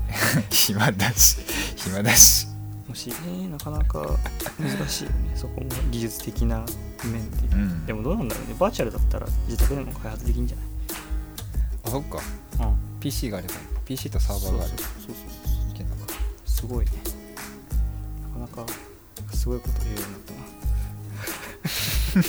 [0.51, 1.39] 暇だし。
[1.77, 2.49] 暇だし。
[2.89, 3.49] 欲しいね。
[3.49, 4.19] なかなか
[4.59, 5.33] 難しいよね。
[5.39, 6.65] そこも技術的な
[7.05, 7.57] 面で、う。
[7.57, 7.87] ん。
[7.87, 8.55] でもどうなんだろうね。
[8.59, 10.57] バーチャルだったら自宅でも開発できるんじゃ
[11.85, 12.17] あそっか。
[12.59, 13.55] ないうん PC があれば
[13.85, 14.79] PC とサーバーがあれば。
[14.79, 15.15] そうそうそうそう
[16.47, 16.93] すごいね。
[18.41, 18.73] なかなか
[19.33, 20.44] すごいこと言うようになったな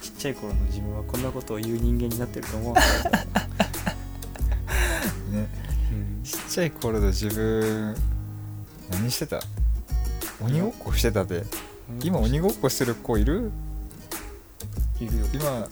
[0.00, 2.74] ちっちゃい頃の自分はこんなことを言う人間になってると思う。
[2.74, 2.80] ね。
[5.90, 7.94] うんちっちゃい頃の自分
[8.90, 9.40] 何してた
[10.40, 11.44] 鬼ごっこしてたで。
[12.02, 13.50] 今鬼ごっこしてる子いる？
[15.00, 15.26] いるよ。
[15.34, 15.68] 今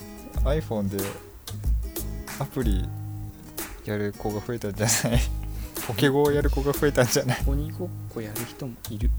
[0.51, 1.03] iPhone で
[2.38, 2.87] アプリ
[3.85, 5.20] やる子が増えたんじゃない？
[5.87, 7.42] ポケゴをやる子が増えたんじゃない？
[7.46, 9.11] 鬼ごっこやる人もいる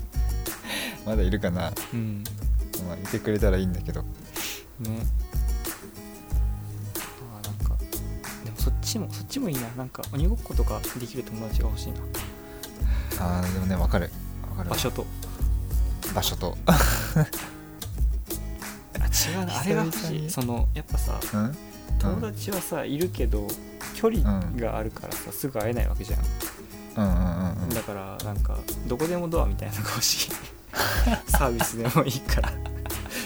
[1.05, 2.23] まだいるかな、うん。
[2.87, 4.01] まあ、いてくれたらいいんだけど。
[4.01, 4.07] ね。
[7.19, 7.75] あーなんか
[8.45, 9.67] でもそっちもそっちもいいな。
[9.77, 11.99] なんか鬼ごっことかできる友達が欲しいな。
[13.19, 14.09] あーでもねわかる。
[14.49, 15.05] わかる場所と。
[16.13, 16.57] 場所と。
[16.65, 16.73] あ
[19.29, 19.59] 違うな。
[19.59, 20.27] あれが欲し久々に。
[20.27, 21.57] いそのやっぱさうん？
[21.99, 23.47] 友達はさいるけど
[23.95, 26.19] 距離があるからさすぐ会えないわけじゃん。
[26.97, 27.69] うんうんうんうん。
[27.69, 30.31] だからなんかどこでもドアみたいなのが欲しい
[31.28, 32.52] サービスでもいいから。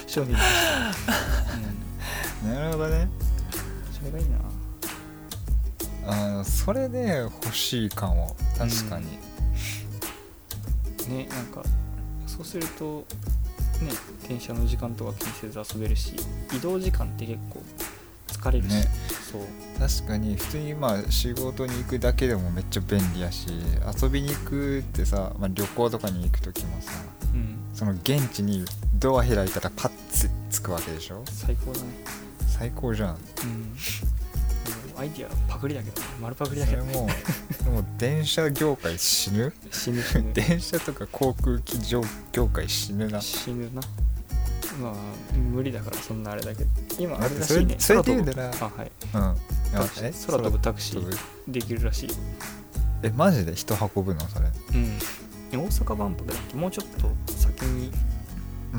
[0.08, 0.48] 商品とし
[2.44, 3.08] て、なるほどね。
[3.91, 4.38] それがいいな。
[6.08, 9.08] あのそれで欲しいかも確かに、
[11.10, 11.63] ねなんか
[12.28, 13.06] そうすると
[13.82, 13.89] ね
[14.28, 16.13] 電車の時間とか気にせず遊べるし
[16.56, 17.62] 移動時間って結構
[18.28, 18.86] 疲れるし、ね。
[19.32, 19.41] そう。
[19.80, 20.36] 確かに。
[20.36, 23.48] 普通にまあ仕事に行くだけでもめっちゃ便利やし
[24.02, 26.91] 遊びに行くってさ、まあ、旅行とかに行く時もさ
[27.36, 27.58] うん。
[27.74, 31.21] その現地にドア開いたらパッつつくわけでしょ？
[31.26, 31.88] 最高だね。
[32.48, 33.15] 最高じゃん。
[33.15, 33.17] うん。
[34.98, 36.08] アイディアパクリだけどね。
[36.21, 36.93] 丸パクリだけどね。
[36.93, 37.10] それも
[37.67, 39.54] う もう電車業界死ぬ？
[39.69, 40.34] 死ぬ死ぬ。
[40.34, 43.19] 電車とか航空機業業界死ぬな。
[43.19, 43.82] 死ぬな。
[44.82, 44.93] まあ
[45.36, 46.69] 無理だからそんなあれだけど。
[46.98, 47.76] 今あれらしそれいね。
[47.78, 48.58] それで言うならぶ。
[48.65, 48.91] あはい。
[49.13, 49.36] うん。
[50.28, 51.17] 空飛ぶタクシー。
[51.50, 52.10] できるらしい
[53.04, 53.54] えマジで？
[53.54, 54.21] 人運ぶの？
[54.30, 54.98] それ、うん。
[55.52, 56.56] 大阪万博だっけ？
[56.56, 57.10] もうちょっと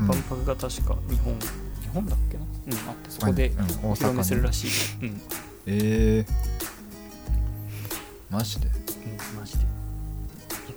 [0.05, 2.43] 万博が確か日本、日本だっけな？
[2.43, 3.51] うんあってそこで
[3.83, 4.69] お披露目するらしい。
[5.03, 5.21] うん。
[5.65, 6.33] えー、
[8.29, 8.67] マジで？
[8.67, 9.65] うんマジで。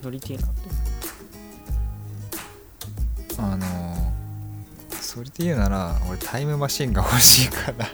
[0.03, 0.61] 乗りてえなって
[3.39, 4.11] あのー
[5.01, 7.89] それで言うなら俺タイムマシンが欲しいから。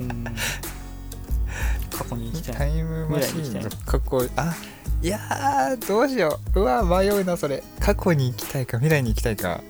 [0.00, 0.24] うん。
[1.96, 4.54] 過去に行きたタいイムマシンの未来に行き過去あ
[5.02, 6.60] いやーどうしよう。
[6.60, 7.62] うわ迷うなそれ。
[7.80, 9.60] 過去に行きたいか未来に行きたいか。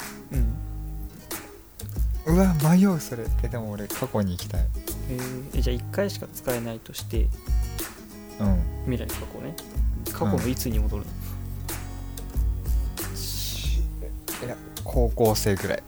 [2.27, 2.35] うん。
[2.35, 3.25] うわ迷うそれ。
[3.42, 4.66] えでも俺過去に行きたい。
[5.11, 7.29] えーえじゃあ1回しか使えないとして
[8.40, 9.55] うん未来と過去ね。
[10.12, 11.05] 過去のいつに戻る
[14.42, 15.79] の、いや高校生ぐらい。
[15.79, 15.83] へ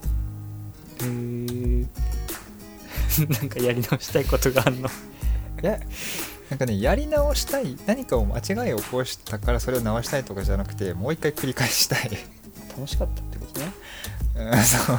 [1.03, 1.07] え
[3.29, 4.89] なんかやり直したいことがあんの？
[4.89, 4.91] い
[5.67, 5.79] や
[6.51, 12.11] なんかねやり直したい何かを間違いを起こしたからそれを直したいとかじゃなくてもう一回繰り返したい。
[12.77, 13.73] 楽しかったってことね。
[14.37, 14.97] うんそう。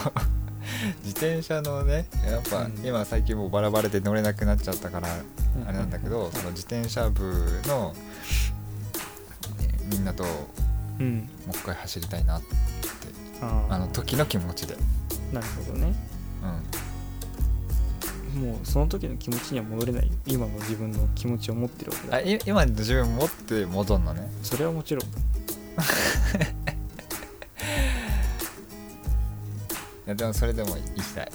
[1.03, 2.85] 自転車のねやっぱ、うん。
[2.85, 5.07] 今最近もうバラバラで乗れなくなっちゃったから
[5.67, 6.31] あれなんだけど、うん。
[6.31, 7.21] その自転車部
[7.67, 7.95] の、ね
[9.89, 11.03] みんなともう
[11.51, 12.47] 一回走りたいなって。
[13.69, 14.75] あの時の気持ちで、
[15.31, 15.93] なるほどね。
[16.41, 16.63] うん、
[18.35, 20.11] もうその時の気持ちには戻れない。
[20.27, 22.17] 今の自分の気持ちを持ってるわけだ。
[22.17, 24.29] あい今の自分持って戻んのね。
[24.43, 25.05] それはもちろん。
[30.05, 31.31] いやでもそれでも行きたい。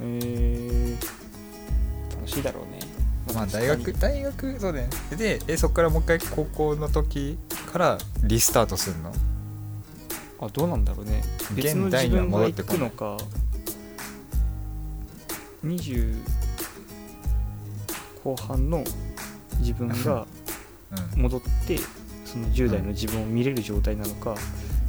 [0.00, 2.80] えー、楽しいだろうね。
[3.34, 4.88] まあ大学大学そうね。
[5.16, 7.38] でえそっからもう一回高校の時
[7.72, 9.12] からリスタートするの？
[10.40, 11.22] あどうなんだろうね。
[11.54, 13.16] 別の自現代には戻ってくのか
[15.64, 16.14] 20
[18.24, 18.84] 後半の
[19.58, 20.26] 自分が
[21.14, 21.22] うん。
[21.22, 21.78] 戻って
[22.24, 24.34] その10代の自分を見れる状態なのか、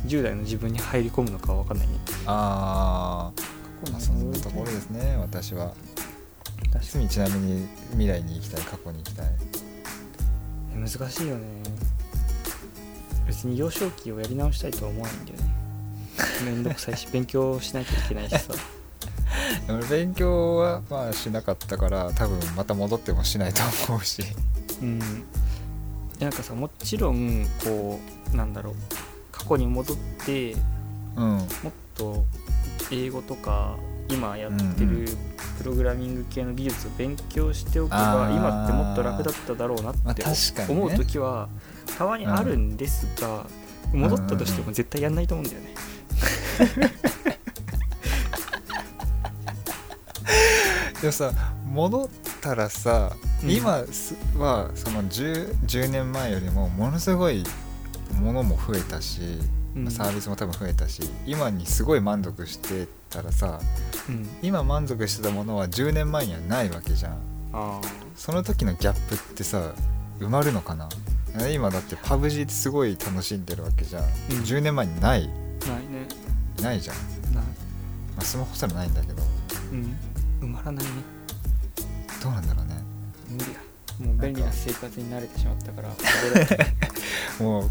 [0.05, 1.88] 10代の自分に入り込むのかは分かんない。
[1.88, 1.93] ね
[2.25, 5.73] あー、まあそんなところでですね私は。
[6.60, 9.27] 確かすみちなみに未来に行きたい過去に行きたい。
[10.75, 11.41] に難しいよね。
[13.27, 15.49] 別に幼少期をやり直したいとは思わないんだよね。
[16.45, 18.53] めんどくさいし勉強しなきゃいけないしさ
[19.90, 24.24] 勉強はまあしなかったから多分また戻ってもしないと思うし。
[24.82, 25.00] うん。
[26.20, 28.00] なんかさもちろんこ
[28.34, 28.74] うなんだろう
[29.32, 30.56] 過去に戻って
[31.16, 31.38] うん。
[31.38, 31.48] もっ
[31.96, 32.26] と
[32.92, 33.76] 英語とか
[34.10, 35.18] 今やってうんうる
[35.60, 40.24] プログラミング系の技術を勉強しておけば、今ってもっと楽だっただろうなまあって
[40.70, 41.50] 思う時は
[41.98, 43.46] たまにあるんですが、
[43.94, 45.74] 戻ったとしても絶対やんないと思うんだよね。
[51.02, 51.32] でもさ
[51.66, 52.10] 戻っ
[52.42, 53.52] たらさ、うん。
[53.52, 57.44] 今すはその 10, 10年前よりもものすごい
[58.22, 59.22] ものも増えたし、
[59.76, 59.92] うん。
[59.92, 63.60] サービスも多分増えたし今にすごい満足してたらさ
[64.10, 64.28] うん。
[64.42, 67.18] 今満足してたものは10年前にはないわけじゃん。
[67.54, 67.82] あ
[68.16, 69.74] その時のギャップってさ
[70.20, 70.90] 埋まるのかな？
[71.40, 74.10] え今だって PUBG ってすごい楽しんでるわけじゃん、うん。
[74.42, 75.30] 10年前にない。
[75.64, 76.08] あないね。
[76.62, 76.96] ないじゃん、
[77.34, 77.44] ない、ま
[78.18, 79.24] あ、スマホすらないんだけど。
[79.72, 79.96] うん、
[80.41, 80.91] 埋まらないね。
[82.22, 82.84] どうなんだろうね。
[83.30, 83.70] 無理だ。
[84.05, 85.89] もう便利な生活に慣れてしまったから。
[87.43, 87.70] もう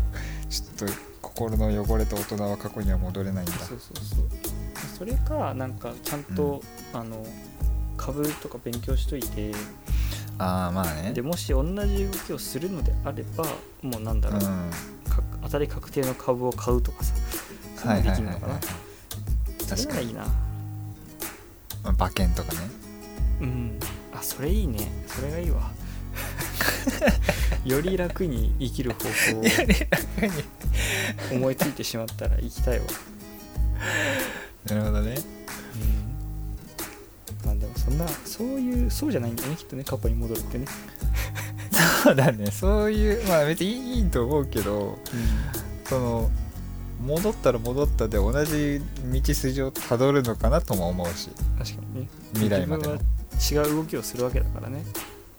[0.49, 3.53] ちょっと心の汚れた大人は過去には戻れないんだ。
[3.53, 4.29] そうそうそう。
[4.99, 6.63] それかなんかちゃんと、
[6.93, 7.25] あの
[7.97, 9.53] 株とか勉強しといて。
[10.39, 11.13] ああまあね。
[11.13, 13.45] でもし同じ動きをするのであれば
[13.83, 14.71] もうなんだろう、うん。
[15.11, 17.15] か当たり確定の株を買うとかさ。
[17.77, 18.61] そういうのできるのかな。
[19.67, 20.09] それ確かに。
[20.09, 20.25] いいな。
[20.25, 20.48] まあ
[21.91, 22.59] 馬券とかね。
[23.41, 23.79] うん。
[24.13, 24.91] あそれいいね。
[25.07, 25.71] それがいいわ。
[27.65, 29.45] より楽に生きる方法を
[31.33, 32.85] 思いついてしまったら行きたいわ。
[34.69, 35.17] なるほどね。
[37.45, 37.47] うん。
[37.47, 39.85] まあでそんなそういうそうじゃないんだよねきっとね。
[39.85, 40.67] 過去に戻るってね、
[42.03, 42.51] そうだね。
[42.51, 44.99] そういうまあ別にいいと思うけど
[45.85, 46.31] その
[47.01, 48.81] 戻ったら戻ったで同じ
[49.13, 51.31] 道筋をたどるのかなとも思うし。
[51.59, 52.09] 確かにね。
[52.33, 54.85] 未来までも違う動きをするわけだからね。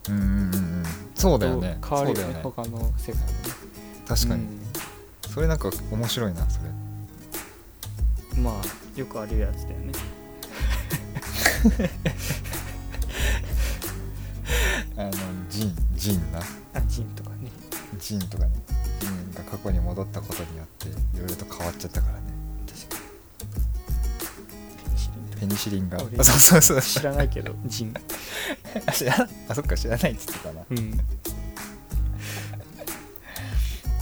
[0.10, 0.84] うんうんうんうん。
[1.16, 1.78] そうだよね。
[1.88, 2.22] 変わるよね。
[2.22, 2.39] よね。
[2.41, 3.34] 他の世界もね。
[4.07, 4.60] 確かに、うん。
[5.30, 6.70] それなんか面白いなそれ。
[8.41, 9.91] まあよくあるやつだよね。
[14.95, 15.12] あの
[15.49, 16.39] ジンジンな。
[16.74, 17.51] あジンとかね。
[17.99, 18.51] ジンとかね
[19.52, 22.20] 過去に戻ったことによっていろいろと変わっちゃったからね。
[22.68, 23.04] 確か
[25.36, 25.41] に。
[25.41, 25.97] ペニシリンが。
[26.04, 26.82] 俺あそうそうそう。
[26.82, 27.93] 知らないけどジン。
[28.86, 30.62] ああそっか知らないっつってたな。
[30.70, 30.91] うん。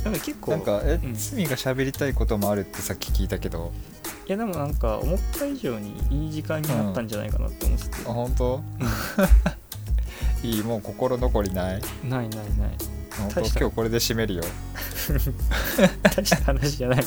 [0.04, 1.14] なんか結構なんかえ、うん。
[1.16, 3.72] 罪が喋りたいこともあるってさっき聞いたけど。
[4.28, 8.62] いやでもなんか思った以上にいい時間になったんじゃないかなって思ってて、あ本当？
[10.44, 11.82] いいもう心残りない？
[12.04, 12.40] うんないない。
[12.58, 12.78] ない
[13.20, 14.44] 今日これで締めるよ
[16.04, 17.06] 大した話じゃない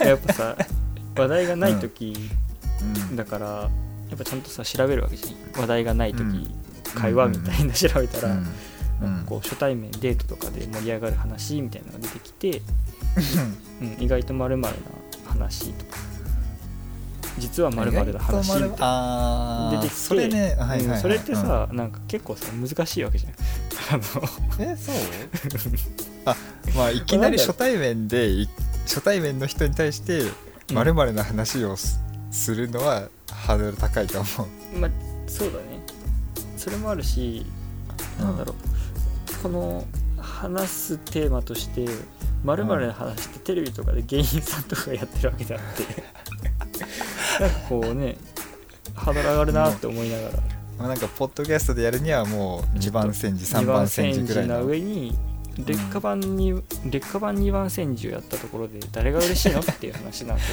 [0.00, 0.56] やっぱさ
[1.16, 2.30] 話題がない時
[3.10, 3.16] うん。
[3.16, 3.68] だからや
[4.14, 5.60] っぱちゃんとさ調べるわけじゃん。
[5.60, 6.50] 話題がない時、うん。
[6.94, 9.24] 会話みたいな調べたら、うん。
[9.26, 12.62] こう初対面デートとかで盛り上がる話みたいなのが出てきて、
[13.80, 14.68] うん、意外とまるな
[15.26, 15.98] 話とか。
[17.38, 23.32] 実はまるな話みた出てきてそれね、はいはいそれってさ、なんか結構さ難しいわけじゃん。
[23.94, 24.02] あの
[24.58, 24.94] うんえそう？
[26.24, 26.36] あ
[26.76, 28.48] まあいきなり初対面でい
[28.84, 30.74] 初対面の人に対してうん。
[30.74, 32.00] まるまるな話をす
[32.30, 34.28] するのはハードル高いと思
[34.74, 34.78] う。
[34.78, 34.90] まあ
[35.26, 35.82] そうだね。
[36.56, 37.44] それもあるし
[38.18, 39.84] なんだろう、この
[40.18, 41.86] 話すテーマとして
[42.44, 45.84] まるの話ってテレビとかで芸人さんとかがやってるわけであって
[47.42, 48.16] なんかこうね
[48.94, 50.34] ハードル上がるなって思いながら。
[50.78, 55.16] まあなんかポッドキャストでやるにはもう2番煎じ3番煎じぐらいの上に
[55.58, 59.60] 劣化版に、劣化版2番煎じをやったところで誰が嬉しいの？
[59.60, 60.44] っていう話になって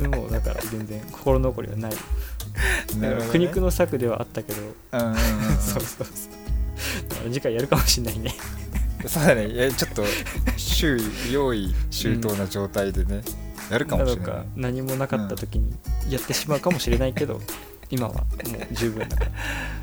[0.00, 1.92] てもうだから全然心残りはない。
[2.98, 3.32] なるほどね。
[3.32, 4.60] 苦肉の策ではあったけど。
[4.60, 5.16] うんうんうんうん。
[5.60, 6.06] そうそう
[7.24, 8.34] 次回やるかもしれないね。
[9.06, 9.72] そうだね。
[9.72, 10.04] ちょっと
[10.56, 13.22] 周囲用意周到な状態でね、
[13.70, 14.46] やるかもしれない。
[14.56, 15.72] 何もなかった時に
[16.08, 17.40] やってしまうかもしれないけど、
[17.92, 19.30] 今はもう十分だから。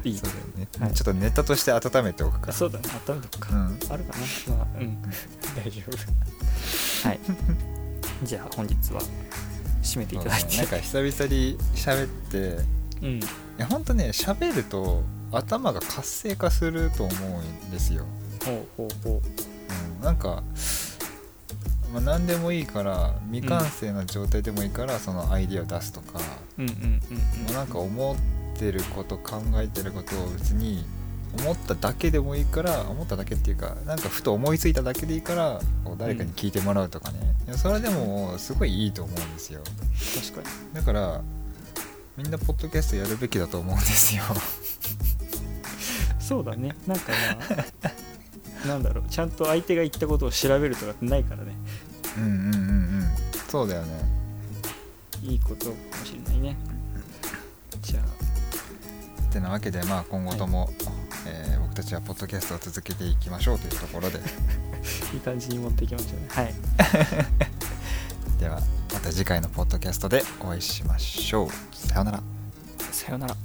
[0.03, 0.17] いい。
[0.17, 0.93] そうだよね、はい。
[0.93, 2.85] ちょっとネタとして温めておくかあそうだね。
[3.07, 3.65] 温めとくか、うん。
[3.65, 4.17] あるか
[4.49, 4.55] な。
[4.55, 5.01] まあうん。
[5.55, 7.07] 大丈夫。
[7.07, 7.19] はい。
[8.23, 9.01] じゃあ本日は
[9.83, 10.57] 締めていただいて。
[10.57, 12.79] なんか久々に喋って。
[13.01, 13.19] うん。
[13.19, 13.21] い
[13.57, 18.05] やほんとね喋ると頭が活性化すると思うんですよ、
[18.43, 19.21] ほうほうほ
[19.99, 20.43] うん、なんか、
[21.93, 26.19] まあ、何でもいいから未完成な状態でもいいから、そのアイディアを出すとか、
[26.57, 27.43] ううんうんうんうん。
[27.45, 30.85] もうなんか思ってること考えてることを別に
[31.37, 39.61] 思っただけでもいいから思っただけっていうかなんかふと思いついただけでいいからこう誰かに聞いてもらうとかね、いやそれでもすごいいいと思うんですよ。
[40.33, 40.75] 確かに。
[40.75, 41.21] だから
[42.17, 44.23] みんなポッドキャストやるべきだと思うんですよ。
[46.19, 46.75] そうだね。
[46.85, 47.11] なんか
[47.81, 47.91] まあ
[48.65, 51.55] なんだろうちゃんと相手が言ったことを調べるとかってないからね。
[52.17, 53.09] うんうんうんうん。
[53.47, 53.89] そうだよね。
[55.23, 56.57] いいことかもしれないね。
[57.81, 59.31] じゃあ。
[59.31, 60.69] てなわけでまあ今後とも、
[61.27, 64.19] えー僕たちはポッドキャストを続けていきましょうというところで。
[65.13, 66.27] いい感じに持っていきましょうね。
[66.29, 66.53] はい。
[68.39, 68.61] では
[68.93, 71.49] また次回のポッドキャストでお会いしましょう。
[71.75, 72.23] さようなら。
[72.91, 73.35] さようなら